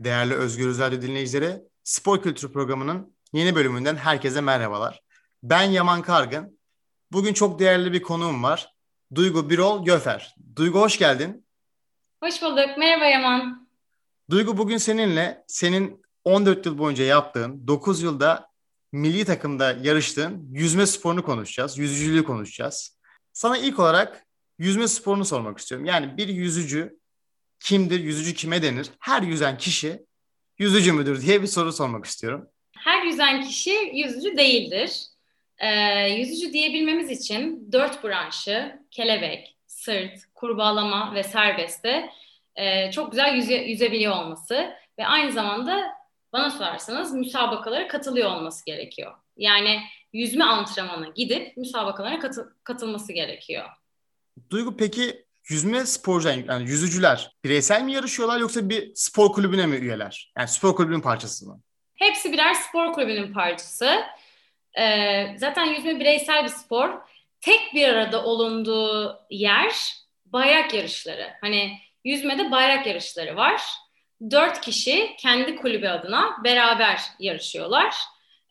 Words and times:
Değerli 0.00 0.34
Özgür 0.34 0.78
Radyo 0.78 1.02
dinleyicileri, 1.02 1.62
Spor 1.84 2.22
Kültürü 2.22 2.52
programının 2.52 3.16
yeni 3.32 3.54
bölümünden 3.54 3.96
herkese 3.96 4.40
merhabalar. 4.40 5.02
Ben 5.42 5.62
Yaman 5.62 6.02
Kargın. 6.02 6.58
Bugün 7.12 7.32
çok 7.32 7.58
değerli 7.58 7.92
bir 7.92 8.02
konuğum 8.02 8.42
var. 8.42 8.74
Duygu 9.14 9.50
Birol 9.50 9.84
Göfer. 9.84 10.34
Duygu 10.56 10.80
hoş 10.80 10.98
geldin. 10.98 11.46
Hoş 12.22 12.42
bulduk. 12.42 12.78
Merhaba 12.78 13.04
Yaman. 13.04 13.68
Duygu 14.30 14.58
bugün 14.58 14.76
seninle 14.76 15.44
senin 15.46 16.02
14 16.24 16.66
yıl 16.66 16.78
boyunca 16.78 17.04
yaptığın, 17.04 17.66
9 17.66 18.02
yılda 18.02 18.50
milli 18.92 19.24
takımda 19.24 19.72
yarıştığın 19.72 20.48
yüzme 20.50 20.86
sporunu 20.86 21.22
konuşacağız. 21.22 21.78
Yüzücülüğü 21.78 22.24
konuşacağız. 22.24 22.98
Sana 23.32 23.58
ilk 23.58 23.78
olarak 23.78 24.26
yüzme 24.58 24.88
sporunu 24.88 25.24
sormak 25.24 25.58
istiyorum. 25.58 25.86
Yani 25.86 26.16
bir 26.16 26.28
yüzücü 26.28 26.98
kimdir, 27.60 28.00
yüzücü 28.00 28.34
kime 28.34 28.62
denir? 28.62 28.86
Her 29.00 29.22
yüzen 29.22 29.58
kişi 29.58 30.06
yüzücü 30.58 30.92
müdür 30.92 31.22
diye 31.22 31.42
bir 31.42 31.46
soru 31.46 31.72
sormak 31.72 32.04
istiyorum. 32.04 32.48
Her 32.76 33.02
yüzen 33.02 33.42
kişi 33.42 33.90
yüzücü 33.94 34.36
değildir. 34.36 35.02
Ee, 35.58 35.68
yüzücü 36.08 36.52
diyebilmemiz 36.52 37.10
için 37.10 37.72
dört 37.72 38.04
branşı, 38.04 38.78
kelebek, 38.90 39.56
sırt, 39.66 40.12
kurbağalama 40.34 41.14
ve 41.14 41.22
serbestte 41.22 42.10
e, 42.56 42.90
çok 42.90 43.10
güzel 43.10 43.34
yüze, 43.34 43.54
yüzebiliyor 43.54 44.16
olması 44.16 44.74
ve 44.98 45.06
aynı 45.06 45.32
zamanda 45.32 45.98
bana 46.32 46.50
sorarsanız 46.50 47.12
müsabakalara 47.12 47.88
katılıyor 47.88 48.30
olması 48.30 48.64
gerekiyor. 48.64 49.14
Yani 49.36 49.80
yüzme 50.12 50.44
antrenmanına 50.44 51.08
gidip 51.08 51.56
müsabakalara 51.56 52.18
katı, 52.18 52.56
katılması 52.64 53.12
gerekiyor. 53.12 53.64
Duygu 54.50 54.76
peki 54.76 55.26
yüzme 55.48 55.86
sporcu 55.86 56.28
yani 56.28 56.70
yüzücüler 56.70 57.30
bireysel 57.44 57.82
mi 57.82 57.92
yarışıyorlar 57.92 58.38
yoksa 58.40 58.68
bir 58.68 58.92
spor 58.94 59.32
kulübüne 59.32 59.66
mi 59.66 59.76
üyeler? 59.76 60.32
Yani 60.38 60.48
spor 60.48 60.76
kulübünün 60.76 61.00
parçası 61.00 61.46
mı? 61.46 61.60
Hepsi 61.94 62.32
birer 62.32 62.54
spor 62.54 62.92
kulübünün 62.92 63.32
parçası. 63.32 64.04
Ee, 64.78 65.36
zaten 65.38 65.64
yüzme 65.64 66.00
bireysel 66.00 66.44
bir 66.44 66.48
spor. 66.48 66.90
Tek 67.40 67.74
bir 67.74 67.88
arada 67.88 68.24
olunduğu 68.24 69.20
yer 69.30 69.74
bayrak 70.26 70.74
yarışları. 70.74 71.30
Hani 71.40 71.78
yüzmede 72.04 72.50
bayrak 72.50 72.86
yarışları 72.86 73.36
var. 73.36 73.62
Dört 74.30 74.60
kişi 74.60 75.16
kendi 75.18 75.56
kulübü 75.56 75.88
adına 75.88 76.36
beraber 76.44 77.00
yarışıyorlar. 77.18 77.96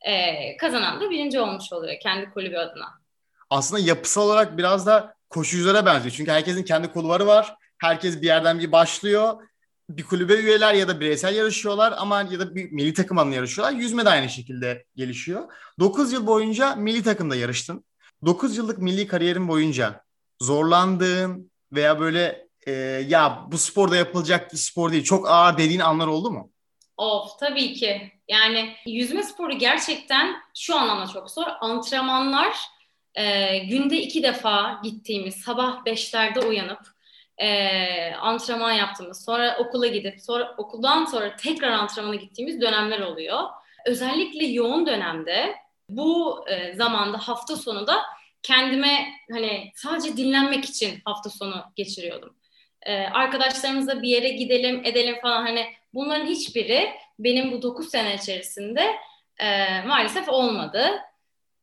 Ee, 0.02 0.58
kazanan 0.58 1.02
da 1.02 1.10
birinci 1.10 1.40
olmuş 1.40 1.74
oluyor 1.74 2.00
kendi 2.00 2.30
kulübü 2.30 2.58
adına. 2.58 3.02
Aslında 3.50 3.82
yapısal 3.82 4.22
olarak 4.22 4.58
biraz 4.58 4.86
da 4.86 5.17
koşuculara 5.30 5.86
benziyor. 5.86 6.16
Çünkü 6.16 6.32
herkesin 6.32 6.64
kendi 6.64 6.88
kulvarı 6.92 7.28
var. 7.28 7.56
Herkes 7.78 8.22
bir 8.22 8.26
yerden 8.26 8.60
bir 8.60 8.72
başlıyor. 8.72 9.44
Bir 9.90 10.04
kulübe 10.04 10.34
üyeler 10.34 10.74
ya 10.74 10.88
da 10.88 11.00
bireysel 11.00 11.36
yarışıyorlar 11.36 11.94
ama 11.98 12.22
ya 12.22 12.40
da 12.40 12.56
bir 12.56 12.72
milli 12.72 12.94
takım 12.94 13.18
adına 13.18 13.36
yarışıyorlar. 13.36 13.80
Yüzme 13.80 14.06
de 14.06 14.10
aynı 14.10 14.30
şekilde 14.30 14.86
gelişiyor. 14.96 15.54
9 15.80 16.14
yıl 16.14 16.28
boyunca 16.28 16.76
milli 16.76 17.04
takımda 17.04 17.36
yarıştın. 17.36 17.86
9 18.26 18.58
yıllık 18.58 18.78
milli 18.78 19.08
kariyerin 19.08 19.48
boyunca 19.48 20.04
zorlandığın 20.42 21.52
veya 21.74 22.00
böyle 22.00 22.48
e, 22.68 22.72
ya 23.08 23.46
bu 23.52 23.58
sporda 23.58 23.96
yapılacak 23.96 24.54
bir 24.54 24.58
spor 24.58 24.92
değil 24.92 25.04
çok 25.04 25.30
ağır 25.30 25.58
dediğin 25.58 25.80
anlar 25.80 26.08
oldu 26.08 26.32
mu? 26.32 26.52
Of 26.98 27.40
tabii 27.40 27.74
ki. 27.74 28.12
Yani 28.28 28.76
yüzme 28.86 29.24
sporu 29.24 29.58
gerçekten 29.58 30.36
şu 30.56 30.76
anlamda 30.76 31.08
çok 31.08 31.32
zor. 31.32 31.46
Antrenmanlar 31.62 32.58
e, 33.18 33.58
günde 33.58 34.02
iki 34.02 34.24
defa 34.24 34.80
gittiğimiz 34.84 35.36
sabah 35.36 35.86
beşlerde 35.86 36.40
uyanıp 36.40 36.80
e, 37.38 38.14
antrenman 38.14 38.72
yaptığımız 38.72 39.26
sonra 39.26 39.58
okula 39.60 39.88
gidip 39.88 40.22
sonra 40.22 40.56
okuldan 40.58 41.06
sonra 41.06 41.36
tekrar 41.36 41.72
antrenmana 41.72 42.16
gittiğimiz 42.16 42.62
dönemler 42.62 43.00
oluyor. 43.00 43.40
Özellikle 43.86 44.46
yoğun 44.46 44.86
dönemde 44.86 45.56
bu 45.90 46.46
e, 46.50 46.76
zamanda 46.76 47.18
hafta 47.18 47.56
sonu 47.56 47.88
da 47.88 48.02
kendime 48.44 49.08
hani 49.32 49.72
sadece 49.76 50.18
dinlenmek 50.18 50.66
için 50.66 51.00
hafta 51.06 51.30
sonu 51.30 51.64
geçiriyordum. 51.76 52.36
Ee, 52.82 52.94
arkadaşlarımızla 52.94 54.02
bir 54.02 54.10
yere 54.10 54.30
gidelim 54.30 54.82
edelim 54.86 55.16
falan 55.22 55.46
hani 55.46 55.66
bunların 55.94 56.26
hiçbiri 56.26 56.90
benim 57.20 57.52
bu 57.52 57.62
9 57.62 57.90
sene 57.90 58.16
içerisinde 58.16 58.96
e, 59.40 59.82
maalesef 59.82 60.30
olmadı. 60.30 61.00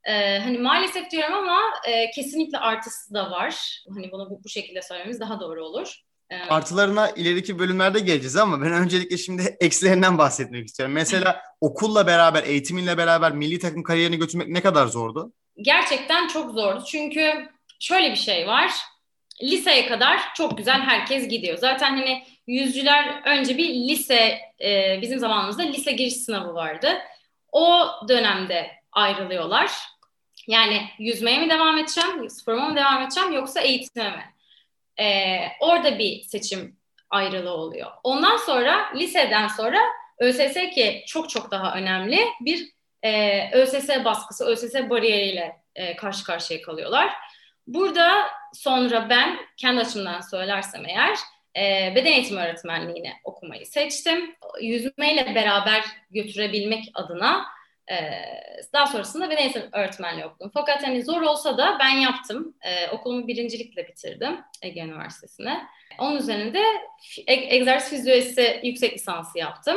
Ee, 0.04 0.38
hani 0.38 0.58
maalesef 0.58 1.10
diyorum 1.10 1.34
ama 1.34 1.60
e, 1.88 2.10
kesinlikle 2.10 2.58
artısı 2.58 3.14
da 3.14 3.30
var. 3.30 3.82
Hani 3.94 4.12
bunu 4.12 4.30
bu, 4.30 4.44
bu 4.44 4.48
şekilde 4.48 4.82
söylememiz 4.82 5.20
daha 5.20 5.40
doğru 5.40 5.64
olur. 5.64 6.00
Ee, 6.30 6.36
Artılarına 6.36 7.10
ileriki 7.10 7.58
bölümlerde 7.58 8.00
geleceğiz 8.00 8.36
ama 8.36 8.62
ben 8.62 8.72
öncelikle 8.82 9.18
şimdi 9.18 9.56
eksilerinden 9.60 10.18
bahsetmek 10.18 10.66
istiyorum. 10.66 10.94
Mesela 10.94 11.42
okulla 11.60 12.06
beraber, 12.06 12.42
eğitiminle 12.44 12.98
beraber 12.98 13.32
milli 13.32 13.58
takım 13.58 13.82
kariyerini 13.82 14.18
götürmek 14.18 14.48
ne 14.48 14.62
kadar 14.62 14.86
zordu? 14.86 15.32
Gerçekten 15.56 16.28
çok 16.28 16.50
zordu. 16.50 16.84
Çünkü 16.86 17.48
şöyle 17.80 18.10
bir 18.10 18.16
şey 18.16 18.46
var. 18.46 18.72
Liseye 19.42 19.86
kadar 19.86 20.20
çok 20.36 20.58
güzel 20.58 20.80
herkes 20.80 21.28
gidiyor. 21.28 21.58
Zaten 21.58 21.96
hani 21.96 22.22
yüzcüler 22.46 23.22
önce 23.26 23.58
bir 23.58 23.74
lise, 23.74 24.38
e, 24.64 24.98
bizim 25.02 25.18
zamanımızda 25.18 25.62
lise 25.62 25.92
giriş 25.92 26.16
sınavı 26.16 26.54
vardı. 26.54 26.88
O 27.52 27.86
dönemde 28.08 28.70
ayrılıyorlar. 28.92 29.70
Yani 30.46 30.82
yüzmeye 30.98 31.38
mi 31.38 31.50
devam 31.50 31.78
edeceğim, 31.78 32.30
sporuma 32.30 32.68
mı 32.68 32.76
devam 32.76 33.02
edeceğim 33.02 33.32
yoksa 33.32 33.60
eğitime 33.60 34.10
mi? 34.10 34.24
Ee, 35.00 35.38
orada 35.60 35.98
bir 35.98 36.22
seçim 36.22 36.76
ayrılığı 37.10 37.54
oluyor. 37.54 37.90
Ondan 38.02 38.36
sonra 38.36 38.92
liseden 38.94 39.48
sonra 39.48 39.78
ÖSS 40.18 40.54
ki 40.54 41.04
çok 41.06 41.30
çok 41.30 41.50
daha 41.50 41.74
önemli 41.74 42.20
bir 42.40 42.68
e, 43.02 43.50
ÖSS 43.52 43.88
baskısı, 44.04 44.44
ÖSS 44.44 44.74
bariyeriyle 44.90 45.56
e, 45.74 45.96
karşı 45.96 46.24
karşıya 46.24 46.62
kalıyorlar. 46.62 47.12
Burada 47.66 48.26
sonra 48.54 49.10
ben 49.10 49.38
kendi 49.56 49.80
açımdan 49.80 50.20
söylersem 50.20 50.86
eğer 50.86 51.16
e, 51.56 51.92
beden 51.96 52.12
eğitimi 52.12 52.40
öğretmenliğini 52.40 53.12
okumayı 53.24 53.66
seçtim. 53.66 54.36
Yüzmeyle 54.60 55.34
beraber 55.34 55.84
götürebilmek 56.10 56.84
adına 56.94 57.44
daha 58.72 58.86
sonrasında 58.86 59.34
eğitim 59.34 59.62
öğretmenliği 59.72 60.26
okudum. 60.26 60.50
Fakat 60.54 60.86
hani 60.86 61.04
zor 61.04 61.22
olsa 61.22 61.58
da 61.58 61.76
ben 61.80 61.88
yaptım. 61.88 62.54
Ee, 62.62 62.88
okulumu 62.90 63.28
birincilikle 63.28 63.88
bitirdim 63.88 64.40
Ege 64.62 64.80
Üniversitesi'ne. 64.80 65.66
Onun 65.98 66.16
üzerinde 66.16 66.62
e- 67.26 67.56
egzersiz 67.56 67.90
fizyolojisi 67.90 68.60
yüksek 68.62 68.94
lisansı 68.94 69.38
yaptım. 69.38 69.76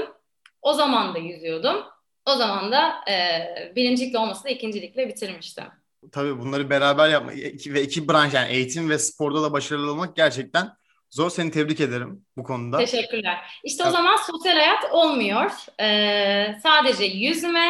O 0.62 0.74
zaman 0.74 1.16
da 1.16 1.20
yüzüyordum. 1.20 1.84
O 2.26 2.36
zaman 2.36 2.72
da 2.72 2.96
e, 3.12 3.42
birincilikle 3.76 4.18
olmasa 4.18 4.44
da 4.44 4.50
ikincilikle 4.50 5.08
bitirmiştim. 5.08 5.66
Tabii 6.12 6.40
bunları 6.40 6.70
beraber 6.70 7.10
yapmak 7.10 7.36
ve 7.68 7.82
iki 7.82 8.08
branş 8.08 8.34
yani 8.34 8.52
eğitim 8.52 8.90
ve 8.90 9.00
sporda 9.00 9.44
da 9.44 9.54
başarılı 9.54 9.92
olmak 9.92 10.16
gerçekten 10.16 10.78
Zor 11.10 11.30
seni 11.30 11.52
tebrik 11.52 11.82
ederim 11.82 12.26
bu 12.38 12.44
konuda. 12.44 12.78
Teşekkürler. 12.78 13.38
İşte 13.64 13.86
o 13.86 13.90
zaman 13.90 14.16
sosyal 14.16 14.56
hayat 14.56 14.92
olmuyor. 14.92 15.52
Ee, 15.82 16.56
sadece 16.64 17.06
yüzme, 17.06 17.70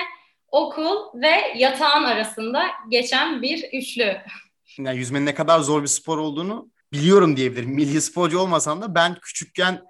okul 0.51 1.21
ve 1.21 1.53
yatağın 1.57 2.03
arasında 2.03 2.63
geçen 2.89 3.41
bir 3.41 3.63
üçlü. 3.73 4.17
Yani 4.77 4.97
yüzmenin 4.97 5.25
ne 5.25 5.33
kadar 5.33 5.59
zor 5.59 5.81
bir 5.81 5.87
spor 5.87 6.17
olduğunu 6.17 6.71
biliyorum 6.93 7.37
diyebilirim. 7.37 7.69
Milli 7.69 8.01
sporcu 8.01 8.39
olmasam 8.39 8.81
da 8.81 8.95
ben 8.95 9.15
küçükken 9.21 9.81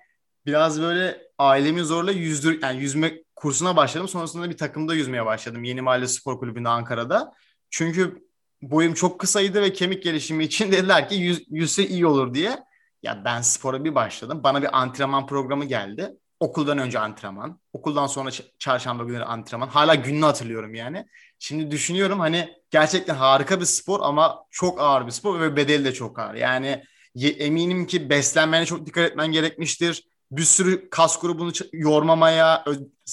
biraz 0.45 0.81
böyle 0.81 1.21
ailemi 1.37 1.81
zorla 1.81 2.11
yüzdür 2.11 2.61
yani 2.61 2.81
yüzme 2.81 3.13
kursuna 3.35 3.75
başladım. 3.75 4.07
Sonrasında 4.07 4.49
bir 4.49 4.57
takımda 4.57 4.95
yüzmeye 4.95 5.25
başladım. 5.25 5.63
Yeni 5.63 5.81
Mahalle 5.81 6.07
Spor 6.07 6.39
Kulübü'nde 6.39 6.69
Ankara'da. 6.69 7.33
Çünkü 7.69 8.27
boyum 8.61 8.93
çok 8.93 9.19
kısaydı 9.19 9.61
ve 9.61 9.73
kemik 9.73 10.03
gelişimi 10.03 10.43
için 10.43 10.71
dediler 10.71 11.09
ki 11.09 11.15
yüz, 11.15 11.43
yüzse 11.49 11.87
iyi 11.87 12.05
olur 12.05 12.33
diye. 12.33 12.59
Ya 13.03 13.21
ben 13.25 13.41
spora 13.41 13.83
bir 13.83 13.95
başladım. 13.95 14.41
Bana 14.43 14.61
bir 14.61 14.79
antrenman 14.81 15.27
programı 15.27 15.65
geldi. 15.65 16.13
Okuldan 16.39 16.77
önce 16.77 16.99
antrenman. 16.99 17.59
Okuldan 17.73 18.07
sonra 18.07 18.29
çarşamba 18.59 19.03
günleri 19.03 19.23
antrenman. 19.23 19.67
Hala 19.67 19.95
gününü 19.95 20.25
hatırlıyorum 20.25 20.75
yani. 20.75 21.05
Şimdi 21.39 21.71
düşünüyorum 21.71 22.19
hani 22.19 22.53
gerçekten 22.71 23.15
harika 23.15 23.59
bir 23.59 23.65
spor 23.65 23.99
ama 24.03 24.43
çok 24.51 24.81
ağır 24.81 25.05
bir 25.05 25.11
spor 25.11 25.39
ve 25.39 25.55
bedeli 25.55 25.85
de 25.85 25.93
çok 25.93 26.19
ağır. 26.19 26.35
Yani 26.35 26.83
eminim 27.23 27.87
ki 27.87 28.09
beslenmene 28.09 28.65
çok 28.65 28.85
dikkat 28.85 29.11
etmen 29.11 29.31
gerekmiştir. 29.31 30.03
Bir 30.31 30.43
sürü 30.43 30.89
kas 30.89 31.21
grubunu 31.21 31.51
yormamaya, 31.73 32.65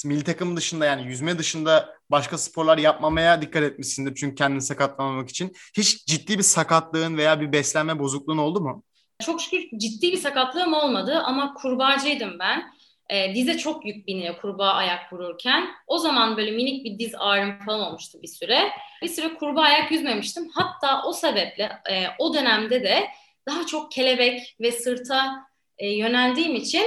milli 0.05 0.25
takım 0.25 0.56
dışında 0.56 0.87
yani 0.87 1.06
yüzme 1.06 1.38
dışında 1.38 1.94
başka 2.11 2.38
sporlar 2.38 2.79
yapmamaya 2.79 3.43
dikkat 3.43 3.62
etmişsindir. 3.62 4.15
Çünkü 4.15 4.35
kendini 4.35 4.62
sakatlamamak 4.62 5.29
için. 5.29 5.53
Hiç 5.77 6.06
ciddi 6.06 6.38
bir 6.38 6.43
sakatlığın 6.43 7.17
veya 7.17 7.41
bir 7.41 7.53
beslenme 7.53 7.99
bozukluğun 7.99 8.38
oldu 8.38 8.61
mu? 8.61 8.85
Çok 9.23 9.41
şükür 9.41 9.79
ciddi 9.79 10.12
bir 10.12 10.17
sakatlığım 10.17 10.75
olmadı 10.75 11.23
ama 11.25 11.55
kurbağacıydım 11.55 12.38
ben. 12.38 12.74
E, 13.11 13.35
dize 13.35 13.59
çok 13.59 13.87
yük 13.87 14.06
biniyor 14.06 14.37
kurbağa 14.37 14.73
ayak 14.73 15.12
vururken. 15.12 15.69
O 15.87 15.99
zaman 15.99 16.37
böyle 16.37 16.51
minik 16.51 16.85
bir 16.85 16.99
diz 16.99 17.15
ağrım 17.19 17.59
falan 17.67 17.81
olmuştu 17.81 18.19
bir 18.23 18.29
süre. 18.29 18.71
Bir 19.03 19.09
süre 19.09 19.35
kurbağa 19.35 19.62
ayak 19.62 19.93
yüzmemiştim. 19.93 20.49
Hatta 20.55 21.03
o 21.06 21.12
sebeple 21.12 21.73
e, 21.91 22.06
o 22.19 22.35
dönemde 22.35 22.83
de 22.83 23.09
daha 23.49 23.67
çok 23.67 23.93
kelebek 23.93 24.56
ve 24.61 24.73
sırta 24.73 25.47
e, 25.79 25.91
yöneldiğim 25.91 26.55
için 26.55 26.87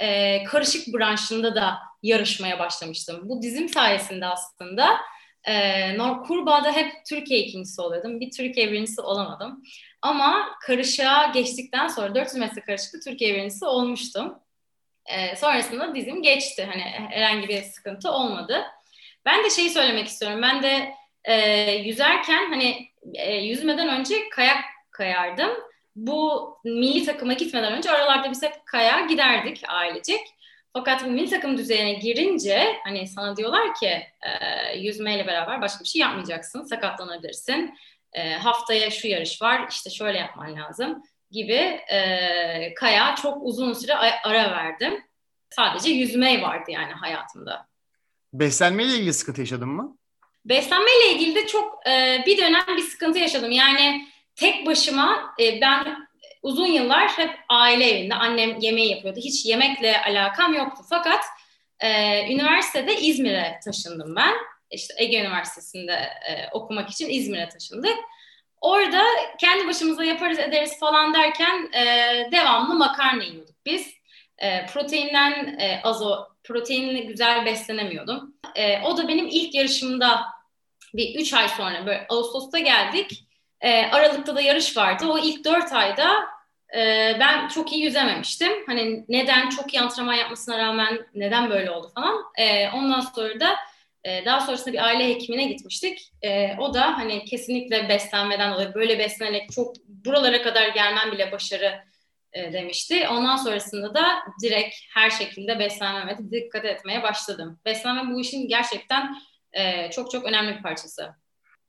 e, 0.00 0.44
karışık 0.44 0.94
branşında 0.94 1.54
da 1.54 1.78
yarışmaya 2.02 2.58
başlamıştım. 2.58 3.20
Bu 3.24 3.42
dizim 3.42 3.68
sayesinde 3.68 4.26
aslında 4.26 4.96
e, 5.44 5.98
Nor 5.98 6.24
Kurbağa'da 6.24 6.72
hep 6.72 6.92
Türkiye 7.08 7.40
ikincisi 7.40 7.80
oluyordum. 7.80 8.20
Bir 8.20 8.30
Türkiye 8.30 8.72
birincisi 8.72 9.00
olamadım. 9.00 9.62
Ama 10.02 10.48
karışığa 10.62 11.26
geçtikten 11.26 11.88
sonra 11.88 12.14
400 12.14 12.36
metre 12.36 12.60
karışıkta 12.60 12.98
Türkiye 13.10 13.34
birincisi 13.34 13.64
olmuştum. 13.64 14.34
E, 15.06 15.36
sonrasında 15.36 15.94
dizim 15.94 16.22
geçti. 16.22 16.68
Hani 16.72 16.82
herhangi 17.10 17.48
bir 17.48 17.62
sıkıntı 17.62 18.10
olmadı. 18.10 18.64
Ben 19.24 19.44
de 19.44 19.50
şeyi 19.50 19.70
söylemek 19.70 20.06
istiyorum. 20.06 20.42
Ben 20.42 20.62
de 20.62 20.94
e, 21.24 21.34
yüzerken 21.72 22.50
hani 22.50 22.88
e, 23.14 23.34
yüzmeden 23.34 23.88
önce 23.88 24.28
kayak 24.28 24.58
kayardım. 24.90 25.50
Bu 25.96 26.56
milli 26.64 27.04
takıma 27.04 27.32
gitmeden 27.32 27.72
önce 27.72 27.90
aralarda 27.90 28.30
biz 28.30 28.42
hep 28.42 28.66
kaya 28.66 29.00
giderdik 29.00 29.62
ailecek. 29.68 30.20
Fakat 30.72 31.04
bu 31.04 31.08
milli 31.08 31.30
takım 31.30 31.58
düzeyine 31.58 31.92
girince 31.92 32.76
hani 32.84 33.08
sana 33.08 33.36
diyorlar 33.36 33.74
ki 33.74 34.02
e, 34.22 34.78
yüzmeyle 34.78 35.26
beraber 35.26 35.60
başka 35.60 35.84
bir 35.84 35.88
şey 35.88 36.00
yapmayacaksın, 36.00 36.62
sakatlanabilirsin. 36.62 37.74
E, 38.12 38.32
haftaya 38.32 38.90
şu 38.90 39.08
yarış 39.08 39.42
var, 39.42 39.66
işte 39.70 39.90
şöyle 39.90 40.18
yapman 40.18 40.56
lazım 40.56 41.02
gibi 41.30 41.80
e, 41.92 42.74
kaya 42.74 43.14
çok 43.14 43.38
uzun 43.42 43.72
süre 43.72 43.94
ara 44.24 44.50
verdim. 44.50 45.04
Sadece 45.50 45.90
yüzme 45.90 46.42
vardı 46.42 46.70
yani 46.70 46.92
hayatımda. 46.92 47.66
Beslenmeyle 48.32 48.94
ilgili 48.94 49.12
sıkıntı 49.12 49.40
yaşadın 49.40 49.68
mı? 49.68 49.98
Beslenmeyle 50.44 51.12
ilgili 51.12 51.34
de 51.34 51.46
çok 51.46 51.86
e, 51.86 52.22
bir 52.26 52.38
dönem 52.38 52.64
bir 52.76 52.82
sıkıntı 52.82 53.18
yaşadım. 53.18 53.50
Yani 53.50 54.08
tek 54.34 54.66
başıma 54.66 55.34
e, 55.40 55.60
ben 55.60 56.08
uzun 56.42 56.66
yıllar 56.66 57.08
hep 57.08 57.30
aile 57.48 57.90
evinde 57.90 58.14
annem 58.14 58.58
yemeği 58.60 58.90
yapıyordu. 58.90 59.20
Hiç 59.24 59.46
yemekle 59.46 60.02
alakam 60.02 60.54
yoktu. 60.54 60.82
Fakat 60.90 61.24
e, 61.80 61.88
üniversitede 62.32 62.96
İzmir'e 62.96 63.60
taşındım 63.64 64.16
ben. 64.16 64.34
İşte 64.70 64.94
Ege 64.98 65.20
Üniversitesi'nde 65.20 65.92
e, 66.28 66.48
okumak 66.52 66.90
için 66.90 67.08
İzmir'e 67.08 67.48
taşındık. 67.48 67.96
Orada 68.60 69.02
kendi 69.40 69.68
başımıza 69.68 70.04
yaparız 70.04 70.38
ederiz 70.38 70.78
falan 70.80 71.14
derken 71.14 71.70
e, 71.72 71.84
devamlı 72.32 72.74
makarna 72.74 73.24
yiyorduk 73.24 73.56
biz. 73.66 73.94
E, 74.38 74.66
proteinden 74.66 75.58
e, 75.58 75.80
azo, 75.84 76.26
proteinle 76.44 77.00
güzel 77.00 77.44
beslenemiyordum. 77.44 78.34
E, 78.54 78.82
o 78.82 78.96
da 78.96 79.08
benim 79.08 79.26
ilk 79.26 79.54
yarışımda 79.54 80.24
bir 80.94 81.20
üç 81.20 81.34
ay 81.34 81.48
sonra 81.48 81.86
böyle 81.86 82.06
Ağustos'ta 82.08 82.58
geldik. 82.58 83.24
E, 83.60 83.86
Aralık'ta 83.86 84.36
da 84.36 84.40
yarış 84.40 84.76
vardı. 84.76 85.06
O 85.06 85.18
ilk 85.18 85.44
dört 85.44 85.72
ayda 85.72 86.26
e, 86.76 87.16
ben 87.20 87.48
çok 87.48 87.72
iyi 87.72 87.84
yüzememiştim. 87.84 88.52
Hani 88.66 89.04
neden 89.08 89.48
çok 89.48 89.74
iyi 89.74 89.80
antrenman 89.80 90.14
yapmasına 90.14 90.58
rağmen 90.58 91.06
neden 91.14 91.50
böyle 91.50 91.70
oldu 91.70 91.90
falan. 91.94 92.24
E, 92.38 92.70
ondan 92.70 93.00
sonra 93.00 93.40
da 93.40 93.56
e, 94.06 94.24
daha 94.24 94.40
sonrasında 94.40 94.72
bir 94.72 94.84
aile 94.84 95.08
hekimine 95.08 95.44
gitmiştik. 95.44 96.12
E, 96.22 96.56
o 96.58 96.74
da 96.74 96.98
hani 96.98 97.24
kesinlikle 97.24 97.88
beslenmeden 97.88 98.52
dolayı 98.54 98.74
böyle 98.74 98.98
beslenerek 98.98 99.52
çok 99.52 99.76
buralara 99.88 100.42
kadar 100.42 100.68
gelmem 100.68 101.12
bile 101.12 101.32
başarı 101.32 101.84
e, 102.32 102.52
demişti. 102.52 103.08
Ondan 103.08 103.36
sonrasında 103.36 103.94
da 103.94 104.04
direkt 104.42 104.74
her 104.94 105.10
şekilde 105.10 105.58
beslenmeme 105.58 106.18
dikkat 106.30 106.64
etmeye 106.64 107.02
başladım. 107.02 107.60
Beslenme 107.64 108.14
bu 108.14 108.20
işin 108.20 108.48
gerçekten 108.48 109.16
e, 109.52 109.90
çok 109.90 110.10
çok 110.10 110.24
önemli 110.24 110.56
bir 110.56 110.62
parçası. 110.62 111.14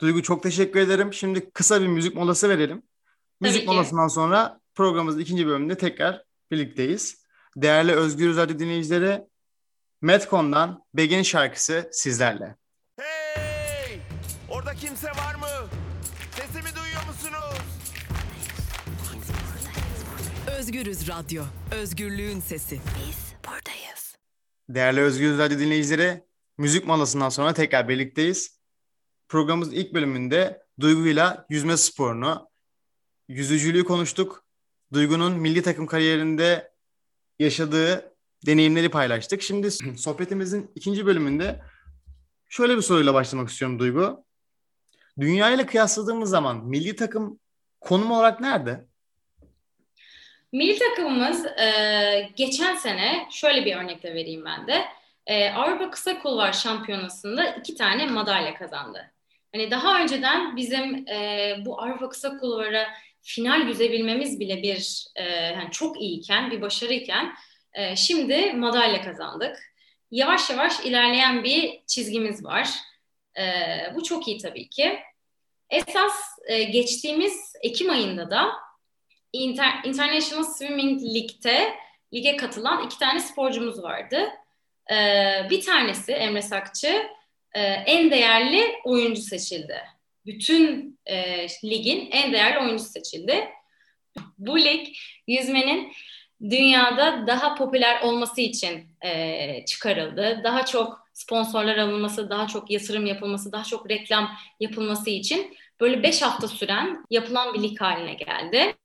Duygu 0.02 0.24
çok 0.24 0.44
teşekkür 0.44 0.80
ederim. 0.80 1.14
Şimdi 1.14 1.50
kısa 1.50 1.82
bir 1.82 1.88
müzik 1.88 2.16
molası 2.16 2.50
verelim. 2.50 2.84
Müzik 3.42 3.68
molasından 3.68 4.08
sonra 4.08 4.60
programımızın 4.76 5.20
ikinci 5.20 5.48
bölümünde 5.48 5.78
tekrar 5.78 6.24
birlikteyiz. 6.52 7.24
Değerli 7.56 7.92
Özgür 7.92 8.38
Radyo 8.38 8.60
dinleyicileri, 8.60 9.22
Metcon'dan 10.02 10.84
Begin 10.94 11.22
şarkısı 11.22 11.90
sizlerle. 11.92 12.56
Hey! 13.00 14.00
Orada 14.50 14.74
kimse 14.74 15.08
var 15.08 15.36
mı? 15.36 15.70
Sesimi 16.32 16.76
duyuyor 16.76 17.04
musunuz? 17.08 17.62
Özgürüz 20.60 21.08
Radyo. 21.08 21.44
Özgürlüğün 21.72 22.40
sesi. 22.40 22.76
Biz 22.76 23.34
buradayız. 23.48 24.16
Değerli 24.70 25.02
Özgür 25.02 25.38
Radyo 25.38 25.60
dinleyicileri, 25.60 26.24
müzik 26.58 26.88
molasından 26.88 27.30
sonra 27.30 27.54
tekrar 27.54 27.90
birlikteyiz. 27.90 28.60
Programımızın 29.30 29.72
ilk 29.72 29.94
bölümünde 29.94 30.64
Duygu'yla 30.80 31.46
yüzme 31.50 31.78
sporunu, 31.78 32.50
yüzücülüğü 33.28 33.84
konuştuk. 33.86 34.46
Duygu'nun 34.94 35.34
milli 35.34 35.62
takım 35.62 35.86
kariyerinde 35.86 36.72
yaşadığı 37.40 38.17
deneyimleri 38.46 38.90
paylaştık. 38.90 39.42
Şimdi 39.42 39.72
sohbetimizin 39.98 40.72
ikinci 40.76 41.06
bölümünde 41.06 41.62
şöyle 42.50 42.78
bir 42.78 42.82
soruyla 42.82 43.14
başlamak 43.14 43.50
istiyorum 43.50 43.80
Duygu. 43.80 44.24
Dünya 45.20 45.52
ile 45.52 45.66
kıyasladığımız 45.66 46.30
zaman 46.30 46.66
milli 46.66 46.96
takım 46.96 47.40
konum 47.80 48.12
olarak 48.12 48.42
nerede? 48.42 48.86
Milli 50.54 50.80
takımımız 50.80 51.46
e, 51.46 52.30
geçen 52.36 52.76
sene 52.76 53.28
şöyle 53.32 53.66
bir 53.66 53.76
örnekle 53.76 54.14
vereyim 54.14 54.46
ben 54.46 54.68
de. 54.68 54.86
E, 55.28 55.50
Avrupa 55.50 55.92
Kısa 55.92 56.20
Kulvar 56.20 56.54
Şampiyonası'nda 56.54 57.46
iki 57.46 57.76
tane 57.76 58.06
madalya 58.06 58.54
kazandı. 58.54 59.12
Hani 59.54 59.72
daha 59.72 60.02
önceden 60.02 60.56
bizim 60.56 61.08
e, 61.08 61.56
bu 61.66 61.82
Avrupa 61.82 62.10
Kısa 62.10 62.38
Kulvar'a 62.38 62.88
final 63.22 63.68
yüzebilmemiz 63.68 64.40
bile 64.40 64.64
bir 64.64 65.06
e, 65.16 65.24
yani 65.32 65.72
çok 65.72 66.02
iyiyken, 66.02 66.52
bir 66.52 66.62
başarıyken 66.62 67.34
e, 67.78 67.96
şimdi 67.96 68.54
madalya 68.54 69.02
kazandık. 69.02 69.74
Yavaş 70.12 70.50
yavaş 70.50 70.80
ilerleyen 70.80 71.44
bir 71.44 71.82
çizgimiz 71.88 72.44
var. 72.44 72.70
E, 73.40 73.44
bu 73.96 74.04
çok 74.04 74.28
iyi 74.28 74.38
tabii 74.38 74.70
ki. 74.70 75.00
Esas 75.70 76.14
e, 76.48 76.64
geçtiğimiz 76.64 77.54
Ekim 77.62 77.90
ayında 77.90 78.32
da 78.32 78.52
Inter 79.34 79.74
International 79.84 80.44
Swimming 80.44 81.02
League'te 81.04 81.74
lige 82.14 82.38
katılan 82.38 82.86
iki 82.86 83.00
tane 83.00 83.20
sporcumuz 83.20 83.84
vardı. 83.84 84.30
Ee, 84.92 85.48
bir 85.50 85.62
tanesi 85.62 86.12
Emre 86.12 86.42
Sakçı 86.42 87.08
e, 87.54 87.62
en 87.62 88.12
değerli 88.12 88.76
oyuncu 88.84 89.22
seçildi. 89.22 89.82
Bütün 90.26 91.00
e, 91.06 91.48
ligin 91.64 92.10
en 92.12 92.34
değerli 92.34 92.60
oyuncusu 92.60 92.90
seçildi. 92.90 93.50
Bu 94.38 94.60
lig 94.60 94.88
yüzmenin 95.28 95.94
dünyada 96.42 97.28
daha 97.28 97.56
popüler 97.56 98.02
olması 98.02 98.42
için 98.42 98.88
e, 99.06 99.66
çıkarıldı. 99.66 100.42
Daha 100.44 100.66
çok 100.66 101.08
sponsorlar 101.14 101.78
alınması, 101.78 102.30
daha 102.30 102.48
çok 102.48 102.72
yatırım 102.72 103.06
yapılması, 103.06 103.52
daha 103.52 103.64
çok 103.64 103.90
reklam 103.90 104.32
yapılması 104.60 105.10
için 105.10 105.58
böyle 105.80 106.04
beş 106.04 106.22
hafta 106.22 106.48
süren 106.48 107.06
yapılan 107.10 107.54
bir 107.54 107.64
lig 107.64 107.82
haline 107.82 108.14
geldi. 108.14 108.76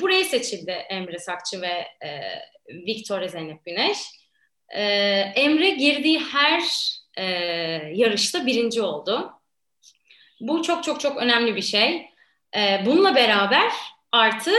Buraya 0.00 0.24
seçildi 0.24 0.70
Emre 0.70 1.18
Sakçı 1.18 1.60
ve 1.60 1.86
e, 2.06 2.20
Victoria 2.68 3.28
Zeynep 3.28 3.64
Güneş. 3.64 3.98
E, 4.68 4.82
Emre 5.36 5.70
girdiği 5.70 6.20
her 6.20 6.62
e, 7.16 7.24
yarışta 7.94 8.46
birinci 8.46 8.82
oldu. 8.82 9.32
Bu 10.40 10.62
çok 10.62 10.84
çok 10.84 11.00
çok 11.00 11.16
önemli 11.16 11.56
bir 11.56 11.62
şey. 11.62 12.10
E, 12.56 12.82
bununla 12.86 13.14
beraber 13.14 13.72
artı 14.12 14.52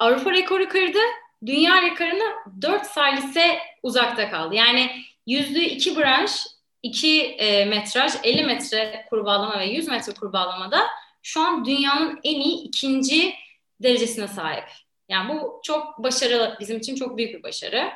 Avrupa 0.00 0.32
rekoru 0.32 0.68
kırdı. 0.68 0.98
Dünya 1.46 1.82
rekorunu 1.82 2.24
4 2.62 2.86
salise 2.86 3.58
uzakta 3.82 4.30
kaldı. 4.30 4.54
Yani 4.54 4.90
yüzde 5.26 5.64
iki 5.64 5.96
branş, 5.96 6.46
iki 6.82 7.22
e, 7.22 7.64
metraj, 7.64 8.12
50 8.24 8.44
metre 8.44 9.06
kurbağalama 9.10 9.58
ve 9.58 9.64
100 9.64 9.88
metre 9.88 10.12
kurbağalamada 10.12 10.80
şu 11.22 11.40
an 11.40 11.64
dünyanın 11.64 12.20
en 12.24 12.40
iyi 12.40 12.62
ikinci 12.62 13.34
derecesine 13.82 14.28
sahip. 14.28 14.64
Yani 15.08 15.28
bu 15.28 15.60
çok 15.64 15.98
başarılı, 16.02 16.56
bizim 16.60 16.78
için 16.78 16.96
çok 16.96 17.16
büyük 17.16 17.34
bir 17.34 17.42
başarı. 17.42 17.90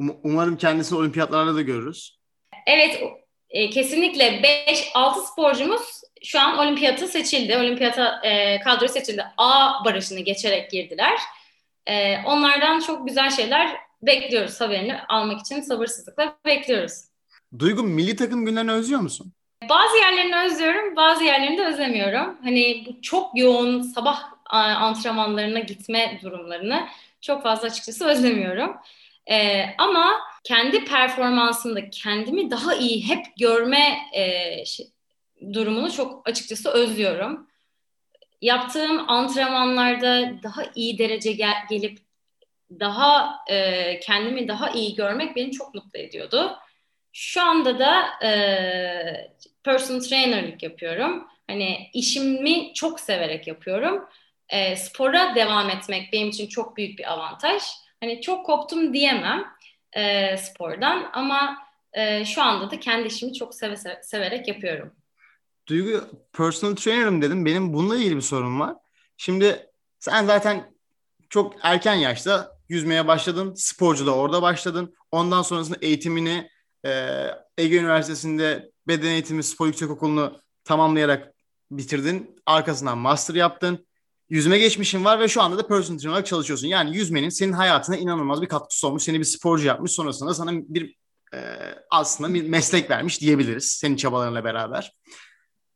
Um- 0.00 0.20
umarım 0.22 0.56
kendisini 0.56 0.98
olimpiyatlarda 0.98 1.54
da 1.54 1.62
görürüz. 1.62 2.18
Evet, 2.66 3.02
e, 3.50 3.70
kesinlikle 3.70 4.42
5-6 4.94 5.32
sporcumuz 5.32 6.00
şu 6.24 6.40
an 6.40 6.58
olimpiyata 6.58 7.06
seçildi. 7.08 7.56
Olimpiyata 7.56 8.20
e, 8.24 8.60
kadro 8.60 8.88
seçildi. 8.88 9.24
A 9.36 9.84
barajını 9.84 10.20
geçerek 10.20 10.70
girdiler. 10.70 11.18
E, 11.86 12.18
onlardan 12.26 12.80
çok 12.80 13.08
güzel 13.08 13.30
şeyler 13.30 13.76
bekliyoruz 14.02 14.60
haberini 14.60 15.00
almak 15.08 15.40
için 15.40 15.60
sabırsızlıkla 15.60 16.36
bekliyoruz. 16.46 16.92
Duygu 17.58 17.82
milli 17.82 18.16
takım 18.16 18.44
günlerini 18.46 18.72
özlüyor 18.72 19.00
musun? 19.00 19.32
Bazı 19.68 19.96
yerlerini 19.96 20.36
özlüyorum, 20.36 20.96
bazı 20.96 21.24
yerlerini 21.24 21.58
de 21.58 21.66
özlemiyorum. 21.66 22.36
Hani 22.42 22.84
bu 22.86 23.02
çok 23.02 23.38
yoğun 23.38 23.82
sabah 23.82 24.22
antrenmanlarına 24.52 25.58
gitme 25.58 26.18
durumlarını 26.22 26.86
çok 27.20 27.42
fazla 27.42 27.66
açıkçası 27.66 28.04
özlemiyorum. 28.06 28.76
Ee, 29.30 29.64
ama 29.78 30.12
kendi 30.44 30.84
performansında 30.84 31.90
kendimi 31.90 32.50
daha 32.50 32.74
iyi 32.74 33.08
hep 33.08 33.24
görme 33.38 33.98
e, 34.12 34.64
şey, 34.64 34.86
durumunu 35.52 35.92
çok 35.92 36.28
açıkçası 36.28 36.70
özlüyorum. 36.70 37.46
Yaptığım 38.42 39.10
antrenmanlarda 39.10 40.42
daha 40.42 40.62
iyi 40.74 40.98
derece 40.98 41.32
gel- 41.32 41.66
gelip 41.70 41.98
daha 42.80 43.38
e, 43.50 44.00
kendimi 44.00 44.48
daha 44.48 44.70
iyi 44.70 44.94
görmek 44.94 45.36
beni 45.36 45.50
çok 45.52 45.74
mutlu 45.74 45.98
ediyordu. 45.98 46.58
Şu 47.12 47.42
anda 47.42 47.78
da 47.78 48.26
e, 48.26 49.30
personal 49.64 50.00
trainerlik 50.00 50.62
yapıyorum. 50.62 51.26
Hani 51.46 51.90
işimi 51.94 52.74
çok 52.74 53.00
severek 53.00 53.46
yapıyorum. 53.46 54.08
E, 54.48 54.76
spora 54.76 55.34
devam 55.34 55.70
etmek 55.70 56.12
benim 56.12 56.28
için 56.28 56.46
çok 56.46 56.76
büyük 56.76 56.98
bir 56.98 57.12
avantaj. 57.12 57.62
Hani 58.00 58.20
çok 58.20 58.46
koptum 58.46 58.94
diyemem 58.94 59.44
e, 59.92 60.36
spordan 60.36 61.10
ama 61.12 61.58
e, 61.92 62.24
şu 62.24 62.42
anda 62.42 62.70
da 62.70 62.80
kendi 62.80 63.08
işimi 63.08 63.34
çok 63.34 63.54
seve, 63.54 63.76
severek 64.02 64.48
yapıyorum. 64.48 65.01
Duygu 65.68 66.04
personal 66.32 66.76
trainer'ım 66.76 67.22
dedim. 67.22 67.46
Benim 67.46 67.72
bununla 67.72 67.96
ilgili 67.96 68.16
bir 68.16 68.20
sorun 68.20 68.60
var. 68.60 68.76
Şimdi 69.16 69.66
sen 69.98 70.26
zaten 70.26 70.74
çok 71.28 71.54
erken 71.62 71.94
yaşta 71.94 72.58
yüzmeye 72.68 73.06
başladın. 73.06 73.54
Sporcu 73.54 74.06
da 74.06 74.14
orada 74.14 74.42
başladın. 74.42 74.94
Ondan 75.10 75.42
sonrasında 75.42 75.78
eğitimini 75.80 76.48
e, 76.86 76.90
Ege 77.58 77.76
Üniversitesi'nde 77.76 78.70
beden 78.88 79.08
eğitimi 79.08 79.42
spor 79.42 79.66
yüksek 79.66 79.90
okulunu 79.90 80.40
tamamlayarak 80.64 81.34
bitirdin. 81.70 82.36
Arkasından 82.46 82.98
master 82.98 83.34
yaptın. 83.34 83.86
Yüzme 84.30 84.58
geçmişin 84.58 85.04
var 85.04 85.20
ve 85.20 85.28
şu 85.28 85.42
anda 85.42 85.58
da 85.58 85.66
personal 85.66 85.98
trainer 85.98 86.12
olarak 86.12 86.26
çalışıyorsun. 86.26 86.66
Yani 86.66 86.96
yüzmenin 86.96 87.28
senin 87.28 87.52
hayatına 87.52 87.96
inanılmaz 87.96 88.42
bir 88.42 88.48
katkısı 88.48 88.88
olmuş. 88.88 89.02
Seni 89.02 89.18
bir 89.18 89.24
sporcu 89.24 89.66
yapmış. 89.66 89.92
Sonrasında 89.92 90.34
sana 90.34 90.50
bir 90.52 90.96
e, 91.34 91.58
aslında 91.90 92.34
bir 92.34 92.48
meslek 92.48 92.90
vermiş 92.90 93.20
diyebiliriz. 93.20 93.64
Senin 93.64 93.96
çabalarınla 93.96 94.44
beraber. 94.44 94.92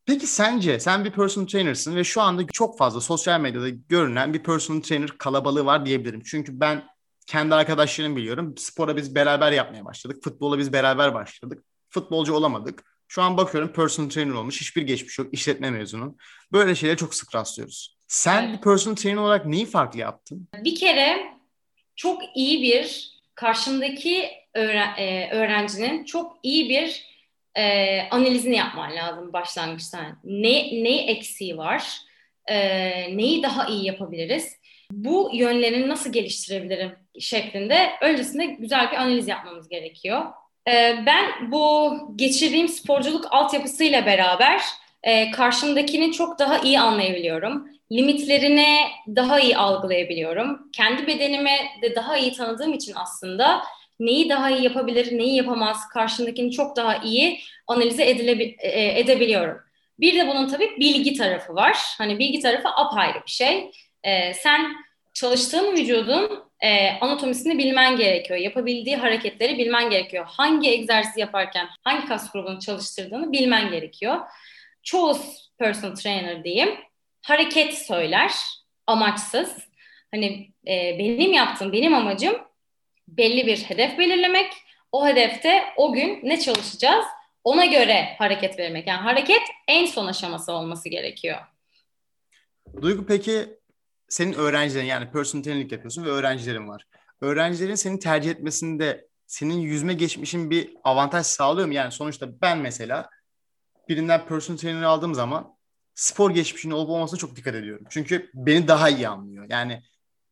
Peki 0.07 0.27
sence 0.27 0.81
sen 0.81 1.05
bir 1.05 1.11
personal 1.11 1.47
trainer'sın 1.47 1.97
ve 1.97 2.05
şu 2.05 2.23
anda 2.23 2.47
çok 2.53 2.79
fazla 2.79 3.01
sosyal 3.01 3.41
medyada 3.41 3.69
görünen 3.69 4.35
bir 4.35 4.43
personal 4.43 4.81
trainer 4.81 5.09
kalabalığı 5.19 5.67
var 5.67 5.87
diyebilirim. 5.87 6.23
Çünkü 6.25 6.61
ben 6.61 6.85
kendi 7.27 7.55
arkadaşlarım 7.55 8.17
biliyorum. 8.17 8.55
Spora 8.59 8.97
biz 8.97 9.15
beraber 9.15 9.53
yapmaya 9.53 9.85
başladık. 9.85 10.25
Futbola 10.25 10.59
biz 10.59 10.73
beraber 10.73 11.15
başladık. 11.15 11.65
Futbolcu 11.89 12.35
olamadık. 12.35 12.85
Şu 13.09 13.23
an 13.23 13.37
bakıyorum 13.37 13.73
personal 13.73 14.09
trainer 14.09 14.35
olmuş. 14.35 14.61
Hiçbir 14.61 14.83
geçmiş 14.83 15.19
yok. 15.19 15.29
İşletme 15.33 15.71
mezunu. 15.71 16.17
Böyle 16.53 16.75
şeylere 16.75 16.97
çok 16.97 17.15
sık 17.15 17.35
rastlıyoruz. 17.35 17.97
Sen 18.09 18.43
evet. 18.43 18.57
bir 18.57 18.63
personal 18.63 18.97
trainer 18.97 19.21
olarak 19.21 19.47
neyi 19.47 19.67
farklı 19.67 19.99
yaptın? 20.01 20.49
Bir 20.65 20.75
kere 20.75 21.35
çok 21.97 22.23
iyi 22.35 22.63
bir 22.63 23.11
karşımdaki 23.35 24.31
öğren- 24.55 24.95
e, 24.99 25.31
öğrencinin 25.33 26.05
çok 26.05 26.39
iyi 26.43 26.69
bir 26.69 27.16
e, 27.57 28.01
analizini 28.11 28.57
yapman 28.57 28.97
lazım 28.97 29.33
başlangıçtan. 29.33 30.19
Ne, 30.25 30.85
ne 30.85 31.07
eksiği 31.07 31.57
var? 31.57 32.01
E, 32.47 32.57
neyi 33.17 33.43
daha 33.43 33.67
iyi 33.67 33.87
yapabiliriz? 33.87 34.57
Bu 34.91 35.31
yönlerini 35.33 35.89
nasıl 35.89 36.13
geliştirebilirim 36.13 36.93
şeklinde 37.21 37.91
öncesinde 38.03 38.47
güzel 38.47 38.91
bir 38.93 38.97
analiz 38.97 39.29
yapmamız 39.29 39.69
gerekiyor. 39.69 40.23
E, 40.69 40.97
ben 41.07 41.53
bu 41.53 41.93
geçirdiğim 42.17 42.69
sporculuk 42.69 43.27
altyapısıyla 43.31 44.07
beraber 44.07 44.61
e, 45.03 45.31
karşımdakini 45.31 46.13
çok 46.13 46.39
daha 46.39 46.59
iyi 46.59 46.81
anlayabiliyorum. 46.81 47.69
Limitlerini 47.93 48.79
daha 49.09 49.41
iyi 49.41 49.57
algılayabiliyorum. 49.57 50.71
Kendi 50.73 51.07
bedenimi 51.07 51.57
de 51.83 51.95
daha 51.95 52.17
iyi 52.17 52.33
tanıdığım 52.33 52.73
için 52.73 52.93
aslında 52.97 53.63
neyi 54.01 54.29
daha 54.29 54.51
iyi 54.51 54.65
yapabilir, 54.65 55.19
neyi 55.19 55.37
yapamaz, 55.37 55.89
karşındakini 55.89 56.53
çok 56.53 56.77
daha 56.77 56.97
iyi 56.97 57.41
analize 57.67 58.05
edilebi- 58.05 58.57
e, 58.59 59.01
edebiliyorum. 59.01 59.59
Bir 60.01 60.17
de 60.17 60.29
bunun 60.29 60.49
tabii 60.49 60.77
bilgi 60.81 61.15
tarafı 61.15 61.55
var. 61.55 61.79
Hani 61.99 62.19
bilgi 62.19 62.41
tarafı 62.41 62.69
apayrı 62.69 63.19
bir 63.27 63.31
şey. 63.31 63.71
Ee, 64.05 64.35
sen 64.35 64.73
çalıştığın 65.15 65.73
vücudun 65.77 66.45
e, 66.61 66.91
anatomisini 67.01 67.59
bilmen 67.59 67.97
gerekiyor. 67.97 68.39
Yapabildiği 68.39 68.97
hareketleri 68.97 69.59
bilmen 69.59 69.91
gerekiyor. 69.91 70.27
Hangi 70.29 70.71
egzersiz 70.71 71.17
yaparken 71.17 71.69
hangi 71.85 72.07
kas 72.07 72.33
grubunu 72.33 72.61
çalıştırdığını 72.61 73.33
bilmen 73.33 73.71
gerekiyor. 73.71 74.17
Çoğu 74.83 75.17
personal 75.59 75.95
trainer 75.95 76.45
diyeyim 76.45 76.75
hareket 77.23 77.79
söyler 77.79 78.33
amaçsız. 78.87 79.57
Hani 80.11 80.51
e, 80.69 80.97
benim 80.99 81.33
yaptığım, 81.33 81.73
benim 81.73 81.95
amacım 81.95 82.37
belli 83.09 83.47
bir 83.47 83.59
hedef 83.59 83.99
belirlemek. 83.99 84.53
O 84.93 85.07
hedefte 85.07 85.63
o 85.77 85.93
gün 85.93 86.21
ne 86.23 86.41
çalışacağız? 86.41 87.05
Ona 87.45 87.65
göre 87.65 88.15
hareket 88.19 88.59
vermek. 88.59 88.87
Yani 88.87 89.01
hareket 89.01 89.43
en 89.69 89.87
son 89.87 90.07
aşaması 90.07 90.53
olması 90.53 90.89
gerekiyor. 90.89 91.39
Duygu 92.83 93.07
peki 93.07 93.59
senin 94.09 94.33
öğrencilerin 94.33 94.87
yani 94.87 95.11
personal 95.11 95.47
yapıyorsun 95.47 96.05
ve 96.05 96.09
öğrencilerin 96.09 96.69
var. 96.69 96.87
Öğrencilerin 97.21 97.75
seni 97.75 97.99
tercih 97.99 98.31
etmesinde 98.31 99.09
senin 99.27 99.61
yüzme 99.61 99.95
geçmişin 99.95 100.51
bir 100.51 100.75
avantaj 100.85 101.27
sağlıyor 101.27 101.67
mu? 101.67 101.75
Yani 101.75 101.93
sonuçta 101.93 102.41
ben 102.41 102.59
mesela 102.59 103.11
birinden 103.89 104.27
personal 104.27 104.59
trainer 104.59 104.83
aldığım 104.83 105.15
zaman 105.15 105.57
spor 105.95 106.31
geçmişinin 106.31 106.75
olup 106.75 106.91
olmasına 106.91 107.19
çok 107.19 107.37
dikkat 107.37 107.55
ediyorum. 107.55 107.87
Çünkü 107.91 108.31
beni 108.35 108.69
daha 108.69 108.89
iyi 108.89 109.09
anlıyor. 109.09 109.47
Yani 109.51 109.83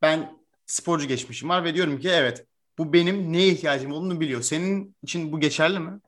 ben 0.02 0.38
sporcu 0.66 1.08
geçmişim 1.08 1.48
var 1.48 1.64
ve 1.64 1.74
diyorum 1.74 2.00
ki 2.00 2.08
evet 2.08 2.46
bu 2.78 2.92
benim 2.92 3.32
neye 3.32 3.48
ihtiyacım 3.48 3.92
olduğunu 3.92 4.20
biliyor. 4.20 4.42
Senin 4.42 4.96
için 5.02 5.32
bu 5.32 5.40
geçerli 5.40 5.78
mi? 5.78 6.00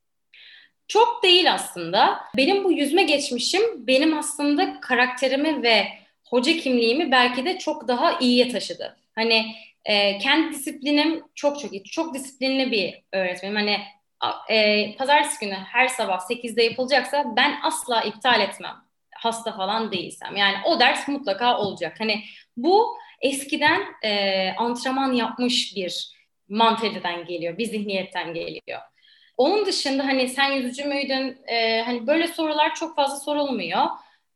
Çok 0.88 1.22
değil 1.22 1.54
aslında. 1.54 2.20
Benim 2.36 2.64
bu 2.64 2.72
yüzme 2.72 3.02
geçmişim 3.02 3.86
benim 3.86 4.18
aslında 4.18 4.80
karakterimi 4.80 5.62
ve 5.62 5.88
hoca 6.24 6.56
kimliğimi 6.56 7.10
belki 7.10 7.44
de 7.44 7.58
çok 7.58 7.88
daha 7.88 8.18
iyiye 8.18 8.48
taşıdı. 8.48 8.96
Hani 9.14 9.54
e, 9.84 10.18
kendi 10.18 10.54
disiplinim 10.54 11.22
çok 11.34 11.60
çok 11.60 11.72
iyi. 11.72 11.84
Çok 11.84 12.14
disiplinli 12.14 12.70
bir 12.70 13.02
öğretmenim. 13.12 13.56
Hani 13.56 13.78
e, 14.50 14.96
pazartesi 14.96 15.46
günü 15.46 15.54
her 15.54 15.88
sabah 15.88 16.20
8'de 16.20 16.62
yapılacaksa 16.62 17.24
ben 17.36 17.58
asla 17.62 18.02
iptal 18.02 18.40
etmem. 18.40 18.74
Hasta 19.14 19.56
falan 19.56 19.92
değilsem. 19.92 20.36
Yani 20.36 20.56
o 20.64 20.80
ders 20.80 21.08
mutlaka 21.08 21.58
olacak. 21.58 21.96
Hani 21.98 22.24
bu 22.56 22.98
eskiden 23.20 23.82
e, 24.02 24.50
antrenman 24.58 25.12
yapmış 25.12 25.76
bir 25.76 26.15
mantaliteden 26.48 27.24
geliyor, 27.24 27.58
bir 27.58 27.64
zihniyetten 27.64 28.34
geliyor. 28.34 28.80
Onun 29.36 29.66
dışında 29.66 30.04
hani 30.06 30.28
sen 30.28 30.52
yüzücü 30.52 30.84
müydün? 30.84 31.38
E, 31.46 31.82
hani 31.82 32.06
böyle 32.06 32.26
sorular 32.28 32.74
çok 32.74 32.96
fazla 32.96 33.16
sorulmuyor. 33.16 33.86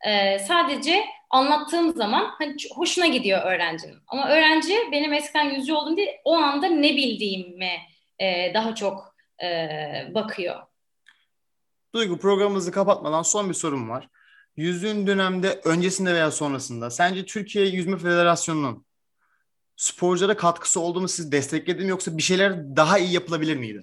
E, 0.06 0.38
sadece 0.38 1.04
anlattığım 1.30 1.92
zaman 1.92 2.30
hani 2.38 2.56
hoşuna 2.74 3.06
gidiyor 3.06 3.42
öğrencinin. 3.44 3.98
Ama 4.06 4.28
öğrenci 4.28 4.74
benim 4.92 5.12
eskiden 5.12 5.44
yüzücü 5.44 5.72
oldum 5.72 5.96
diye 5.96 6.20
o 6.24 6.34
anda 6.34 6.66
ne 6.66 6.96
bildiğimi 6.96 7.72
e, 8.18 8.54
daha 8.54 8.74
çok 8.74 9.14
e, 9.42 9.48
bakıyor. 10.14 10.56
Duygu 11.94 12.18
programımızı 12.18 12.72
kapatmadan 12.72 13.22
son 13.22 13.48
bir 13.48 13.54
sorum 13.54 13.90
var. 13.90 14.08
Yüzüğün 14.56 15.06
dönemde 15.06 15.60
öncesinde 15.64 16.14
veya 16.14 16.30
sonrasında 16.30 16.90
sence 16.90 17.24
Türkiye 17.24 17.66
Yüzme 17.66 17.98
Federasyonu'nun 17.98 18.86
sporculara 19.80 20.36
katkısı 20.36 20.80
olduğunu 20.80 21.08
siz 21.08 21.32
destekledin 21.32 21.86
yoksa 21.86 22.16
bir 22.16 22.22
şeyler 22.22 22.76
daha 22.76 22.98
iyi 22.98 23.12
yapılabilir 23.12 23.56
miydi? 23.56 23.80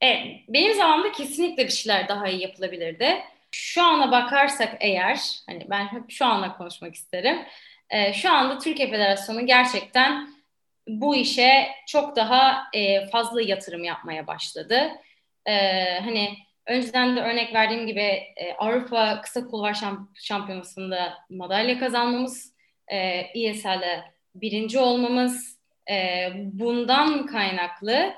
Evet, 0.00 0.26
benim 0.48 0.74
zamanımda 0.74 1.12
kesinlikle 1.12 1.64
bir 1.64 1.72
şeyler 1.72 2.08
daha 2.08 2.28
iyi 2.28 2.42
yapılabilirdi. 2.42 3.18
Şu 3.50 3.82
ana 3.82 4.12
bakarsak 4.12 4.76
eğer, 4.80 5.20
hani 5.46 5.66
ben 5.70 5.84
hep 5.84 6.10
şu 6.10 6.26
anla 6.26 6.56
konuşmak 6.56 6.94
isterim. 6.94 7.38
E, 7.90 8.12
şu 8.12 8.32
anda 8.32 8.58
Türkiye 8.58 8.90
Federasyonu 8.90 9.46
gerçekten 9.46 10.28
bu 10.88 11.16
işe 11.16 11.68
çok 11.86 12.16
daha 12.16 12.64
e, 12.74 13.06
fazla 13.06 13.42
yatırım 13.42 13.84
yapmaya 13.84 14.26
başladı. 14.26 14.90
E, 15.46 15.54
hani 16.00 16.38
önceden 16.66 17.16
de 17.16 17.20
örnek 17.20 17.54
verdiğim 17.54 17.86
gibi 17.86 18.02
e, 18.36 18.54
Avrupa 18.58 19.20
Kısa 19.20 19.46
Kulvar 19.46 19.74
şamp- 19.74 20.08
Şampiyonası'nda 20.14 21.18
madalya 21.30 21.78
kazanmamız, 21.78 22.54
e, 22.92 23.22
birinci 24.40 24.78
olmamız, 24.78 25.58
e, 25.90 26.28
bundan 26.34 27.26
kaynaklı 27.26 28.12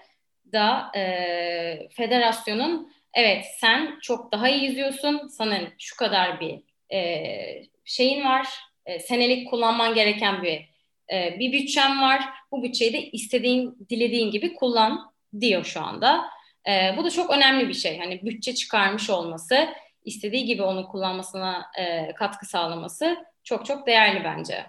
da 0.52 0.92
e, 0.96 1.88
federasyonun 1.90 2.92
evet 3.14 3.44
sen 3.58 3.98
çok 4.02 4.32
daha 4.32 4.48
iyi 4.48 4.64
yüzüyorsun, 4.64 5.28
senin 5.28 5.68
şu 5.78 5.96
kadar 5.96 6.40
bir 6.40 6.60
e, 6.94 7.62
şeyin 7.84 8.25
var, 8.25 8.48
e, 8.87 8.98
senelik 8.98 9.50
kullanman 9.50 9.94
gereken 9.94 10.42
bir 10.42 10.68
e, 11.12 11.38
bir 11.38 11.52
bütçem 11.52 12.00
var. 12.02 12.25
Bu 12.52 12.62
bütçeyi 12.62 12.92
de 12.92 13.02
istediğin, 13.02 13.87
dilediğin 13.90 14.30
gibi 14.30 14.54
kullan 14.54 15.12
diyor 15.40 15.64
şu 15.64 15.80
anda. 15.80 16.25
E, 16.68 16.94
bu 16.96 17.04
da 17.04 17.10
çok 17.10 17.30
önemli 17.30 17.68
bir 17.68 17.75
şey. 17.75 17.98
Hani 17.98 18.22
bütçe 18.22 18.54
çıkarmış 18.54 19.10
olması, 19.10 19.68
istediği 20.04 20.44
gibi 20.44 20.62
onu 20.62 20.88
kullanmasına 20.88 21.66
e, 21.78 22.14
katkı 22.14 22.46
sağlaması 22.46 23.16
çok 23.44 23.66
çok 23.66 23.87
değerli 23.87 24.25
bence. 24.25 24.66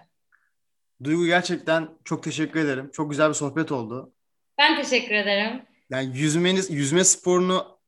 Duygu 1.04 1.26
gerçekten 1.26 1.88
çok 2.04 2.22
teşekkür 2.22 2.60
ederim. 2.60 2.90
Çok 2.92 3.10
güzel 3.10 3.28
bir 3.28 3.34
sohbet 3.34 3.72
oldu. 3.72 4.12
Ben 4.58 4.82
teşekkür 4.82 5.14
ederim. 5.14 5.62
Yani 5.90 6.18
yüzmeniz, 6.18 6.70
yüzme 6.70 7.04
sporunu 7.04 7.78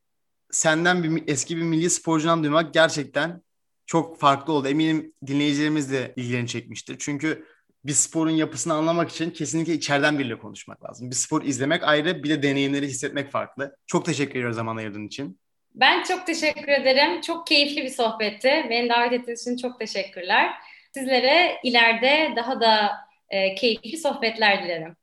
senden 0.51 1.03
bir 1.03 1.25
eski 1.27 1.57
bir 1.57 1.63
milli 1.63 1.91
sporcudan 1.91 2.43
duymak 2.43 2.75
gerçekten 2.75 3.43
çok 3.87 4.21
farklı 4.21 4.53
oldu. 4.53 4.69
Eminim 4.69 5.13
dinleyicilerimiz 5.27 5.93
de 5.93 6.13
ilgilerini 6.17 6.49
çekmiştir. 6.49 6.97
Çünkü 6.99 7.47
bir 7.85 7.93
sporun 7.93 8.31
yapısını 8.31 8.75
anlamak 8.75 9.11
için 9.11 9.31
kesinlikle 9.31 9.73
içeriden 9.73 10.19
biriyle 10.19 10.39
konuşmak 10.39 10.85
lazım. 10.85 11.11
Bir 11.11 11.17
spor 11.17 11.43
izlemek 11.43 11.83
ayrı, 11.83 12.23
bir 12.23 12.31
de 12.31 12.43
deneyimleri 12.43 12.87
hissetmek 12.87 13.31
farklı. 13.31 13.77
Çok 13.87 14.05
teşekkür 14.05 14.33
ediyorum 14.33 14.53
zaman 14.53 14.77
ayırdığın 14.77 15.07
için. 15.07 15.41
Ben 15.75 16.03
çok 16.03 16.27
teşekkür 16.27 16.69
ederim. 16.69 17.21
Çok 17.21 17.47
keyifli 17.47 17.83
bir 17.83 17.89
sohbetti. 17.89 18.67
Beni 18.71 18.89
davet 18.89 19.13
ettiğiniz 19.13 19.43
için 19.43 19.57
çok 19.57 19.81
teşekkürler. 19.81 20.51
Sizlere 20.95 21.61
ileride 21.63 22.33
daha 22.37 22.61
da 22.61 22.93
e, 23.29 23.55
keyifli 23.55 23.99
sohbetler 23.99 24.65
dilerim. 24.65 24.97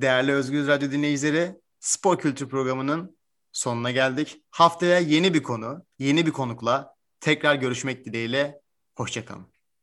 Değerli 0.00 0.32
Özgür 0.32 0.68
Radyo 0.68 0.90
dinleyicileri, 0.90 1.50
Spor 1.80 2.18
Kültür 2.18 2.48
Programı'nın 2.48 3.18
sonuna 3.52 3.90
geldik. 3.90 4.36
Haftaya 4.50 4.98
yeni 4.98 5.34
bir 5.34 5.42
konu, 5.42 5.84
yeni 5.98 6.26
bir 6.26 6.30
konukla 6.30 6.94
tekrar 7.20 7.54
görüşmek 7.54 8.04
dileğiyle. 8.04 8.60
Hoşçakalın. 8.96 9.53